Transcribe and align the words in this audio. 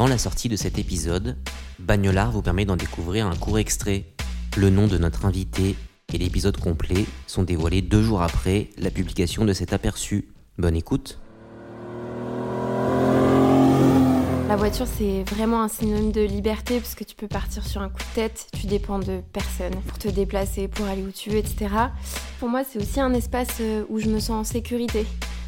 Avant 0.00 0.08
la 0.08 0.16
sortie 0.16 0.48
de 0.48 0.56
cet 0.56 0.78
épisode, 0.78 1.36
Bagnolard 1.78 2.32
vous 2.32 2.40
permet 2.40 2.64
d'en 2.64 2.76
découvrir 2.76 3.26
un 3.26 3.36
court 3.36 3.58
extrait. 3.58 4.06
Le 4.56 4.70
nom 4.70 4.86
de 4.86 4.96
notre 4.96 5.26
invité 5.26 5.76
et 6.10 6.16
l'épisode 6.16 6.56
complet 6.56 7.04
sont 7.26 7.42
dévoilés 7.42 7.82
deux 7.82 8.00
jours 8.00 8.22
après 8.22 8.70
la 8.78 8.90
publication 8.90 9.44
de 9.44 9.52
cet 9.52 9.74
aperçu. 9.74 10.32
Bonne 10.56 10.74
écoute. 10.74 11.18
La 14.48 14.56
voiture, 14.56 14.86
c'est 14.86 15.22
vraiment 15.24 15.62
un 15.62 15.68
synonyme 15.68 16.12
de 16.12 16.22
liberté 16.22 16.80
parce 16.80 16.94
que 16.94 17.04
tu 17.04 17.14
peux 17.14 17.28
partir 17.28 17.66
sur 17.66 17.82
un 17.82 17.90
coup 17.90 17.98
de 17.98 18.14
tête, 18.14 18.46
tu 18.58 18.68
dépends 18.68 19.00
de 19.00 19.20
personne 19.34 19.74
pour 19.86 19.98
te 19.98 20.08
déplacer, 20.08 20.66
pour 20.66 20.86
aller 20.86 21.02
où 21.02 21.10
tu 21.10 21.28
veux, 21.28 21.36
etc. 21.36 21.66
Pour 22.38 22.48
moi, 22.48 22.62
c'est 22.64 22.78
aussi 22.80 23.00
un 23.00 23.12
espace 23.12 23.58
euh, 23.60 23.84
où 23.90 23.98
je 23.98 24.08
me 24.08 24.18
sens 24.18 24.30
en 24.30 24.44
sécurité. 24.50 25.04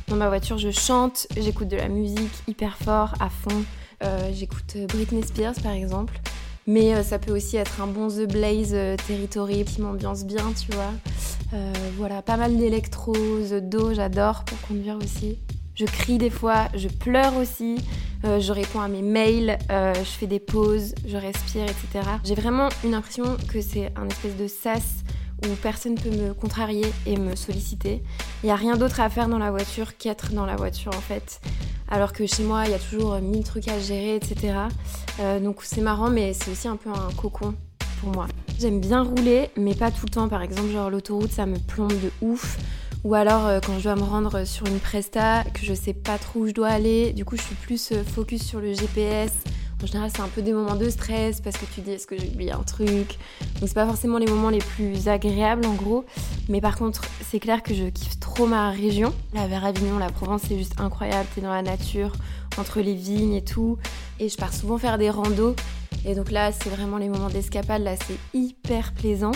Dans 0.09 0.17
ma 0.17 0.29
voiture, 0.29 0.59
je 0.59 0.71
chante, 0.71 1.27
j'écoute 1.39 1.69
de 1.69 1.77
la 1.79 1.89
musique 1.89 2.35
hyper 2.47 2.77
fort, 2.77 3.15
à 3.19 3.31
fond. 3.31 3.65
Euh, 4.03 4.31
j'écoute 4.33 4.77
Britney 4.89 5.23
Spears 5.23 5.55
par 5.63 5.73
exemple. 5.73 6.21
Mais 6.67 6.95
euh, 6.95 7.03
ça 7.03 7.19
peut 7.19 7.33
aussi 7.33 7.57
être 7.57 7.81
un 7.81 7.89
bon 7.89 8.09
The 8.09 8.31
Blaze 8.31 8.71
euh, 8.73 8.97
Territory 9.09 9.65
qui 9.65 9.81
m'ambiance 9.81 10.25
bien, 10.25 10.53
tu 10.53 10.71
vois. 10.73 10.93
Euh, 11.55 11.73
voilà, 11.97 12.23
pas 12.23 12.37
mal 12.37 12.57
d'électro, 12.57 13.13
The 13.13 13.69
Do, 13.69 13.93
j'adore 13.95 14.45
pour 14.45 14.61
conduire 14.63 14.97
aussi. 14.97 15.39
Je 15.75 15.85
crie 15.85 16.19
des 16.19 16.31
fois, 16.31 16.69
je 16.75 16.89
pleure 16.89 17.37
aussi, 17.37 17.77
euh, 18.25 18.39
je 18.41 18.53
réponds 18.53 18.81
à 18.81 18.89
mes 18.89 19.03
mails, 19.03 19.59
euh, 19.71 19.93
je 19.95 20.11
fais 20.11 20.27
des 20.27 20.39
pauses, 20.39 20.95
je 21.07 21.17
respire, 21.17 21.65
etc. 21.65 22.09
J'ai 22.25 22.35
vraiment 22.35 22.69
une 22.85 22.95
impression 22.95 23.37
que 23.49 23.61
c'est 23.61 23.93
un 23.97 24.07
espèce 24.09 24.37
de 24.37 24.47
sas 24.47 25.03
où 25.45 25.49
personne 25.61 25.97
peut 25.97 26.11
me 26.11 26.33
contrarier 26.33 26.87
et 27.07 27.17
me 27.17 27.35
solliciter. 27.35 28.03
Il 28.43 28.47
n'y 28.47 28.53
a 28.53 28.57
rien 28.57 28.77
d'autre 28.77 29.01
à 29.01 29.11
faire 29.11 29.29
dans 29.29 29.39
la 29.39 29.51
voiture 29.51 29.97
qu'être 29.97 30.33
dans 30.33 30.47
la 30.47 30.57
voiture 30.57 30.93
en 30.97 31.01
fait. 31.01 31.41
Alors 31.93 32.15
que 32.15 32.25
chez 32.25 32.43
moi, 32.43 32.65
il 32.65 32.71
y 32.71 32.75
a 32.75 32.79
toujours 32.79 33.21
mille 33.21 33.45
trucs 33.45 33.69
à 33.69 33.79
gérer, 33.79 34.17
etc. 34.17 34.55
Euh, 35.21 35.39
donc 35.39 35.59
c'est 35.63 35.83
marrant, 35.83 36.09
mais 36.09 36.33
c'est 36.33 36.51
aussi 36.51 36.67
un 36.67 36.77
peu 36.77 36.89
un 36.89 37.13
cocon 37.15 37.55
pour 38.01 38.15
moi. 38.15 38.27
J'aime 38.59 38.81
bien 38.81 39.03
rouler, 39.03 39.51
mais 39.59 39.75
pas 39.75 39.91
tout 39.91 40.07
le 40.07 40.11
temps. 40.11 40.27
Par 40.27 40.41
exemple, 40.41 40.71
genre 40.73 40.89
l'autoroute, 40.89 41.31
ça 41.31 41.45
me 41.45 41.59
plombe 41.59 41.93
de 41.93 42.11
ouf. 42.23 42.57
Ou 43.05 43.15
alors 43.15 43.47
euh, 43.47 43.61
quand 43.61 43.79
je 43.79 43.83
dois 43.83 43.97
me 43.97 44.05
rendre 44.05 44.45
sur 44.47 44.67
une 44.69 44.79
presta, 44.79 45.45
que 45.53 45.67
je 45.67 45.75
sais 45.75 45.93
pas 45.93 46.17
trop 46.17 46.41
où 46.41 46.47
je 46.47 46.53
dois 46.53 46.69
aller, 46.69 47.13
du 47.13 47.27
coup 47.27 47.37
je 47.37 47.43
suis 47.43 47.57
plus 47.57 47.93
euh, 47.93 48.03
focus 48.03 48.43
sur 48.43 48.61
le 48.61 48.73
GPS. 48.73 49.33
En 49.83 49.87
général, 49.87 50.11
c'est 50.15 50.23
un 50.23 50.29
peu 50.29 50.43
des 50.43 50.53
moments 50.53 50.77
de 50.77 50.89
stress 50.89 51.41
parce 51.41 51.57
que 51.57 51.65
tu 51.75 51.81
dis 51.81 51.91
est-ce 51.91 52.07
que 52.07 52.17
j'ai 52.17 52.29
oublié 52.29 52.53
un 52.53 52.63
truc? 52.63 53.19
Donc 53.59 53.67
c'est 53.67 53.75
pas 53.75 53.87
forcément 53.87 54.19
les 54.19 54.27
moments 54.27 54.49
les 54.49 54.61
plus 54.61 55.09
agréables 55.09 55.67
en 55.67 55.75
gros. 55.75 56.05
Mais 56.49 56.61
par 56.61 56.77
contre, 56.77 57.03
c'est 57.29 57.41
clair 57.41 57.65
que 57.65 57.75
je 57.75 57.85
kiffe 57.87 58.21
trop 58.21 58.47
ma 58.47 58.71
région. 58.71 59.13
La 59.35 59.49
vers 59.49 59.65
Avignon, 59.65 59.99
la 59.99 60.11
Provence, 60.11 60.43
c'est 60.49 60.57
juste 60.57 60.75
incroyable. 60.79 61.29
T'es 61.35 61.41
dans 61.41 61.51
la 61.51 61.63
nature, 61.63 62.13
entre 62.59 62.81
les 62.81 62.95
vignes 62.95 63.35
et 63.35 63.43
tout. 63.43 63.77
Et 64.21 64.29
je 64.29 64.37
pars 64.37 64.55
souvent 64.55 64.79
faire 64.79 64.99
des 64.99 65.11
randos. 65.11 65.57
Et 66.05 66.15
donc 66.15 66.31
là, 66.31 66.53
c'est 66.53 66.71
vraiment 66.71 66.99
les 66.99 67.09
moments 67.09 67.31
d'escapade. 67.31 67.83
Là, 67.83 67.97
c'est 67.97 68.39
hyper 68.39 68.93
plaisant. 68.93 69.33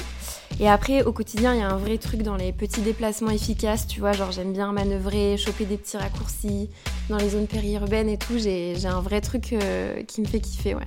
Et 0.58 0.68
après, 0.68 1.02
au 1.02 1.12
quotidien, 1.12 1.54
il 1.54 1.60
y 1.60 1.62
a 1.62 1.68
un 1.68 1.76
vrai 1.76 1.98
truc 1.98 2.22
dans 2.22 2.36
les 2.36 2.50
petits 2.52 2.80
déplacements 2.80 3.30
efficaces, 3.30 3.86
tu 3.86 4.00
vois, 4.00 4.12
genre 4.12 4.32
j'aime 4.32 4.54
bien 4.54 4.72
manœuvrer, 4.72 5.36
choper 5.36 5.66
des 5.66 5.76
petits 5.76 5.98
raccourcis 5.98 6.70
dans 7.10 7.18
les 7.18 7.30
zones 7.30 7.46
périurbaines 7.46 8.08
et 8.08 8.16
tout, 8.16 8.38
j'ai 8.38 8.74
un 8.86 9.00
vrai 9.00 9.20
truc 9.20 9.52
euh, 9.52 10.02
qui 10.04 10.22
me 10.22 10.26
fait 10.26 10.40
kiffer, 10.40 10.74
ouais. 10.74 10.86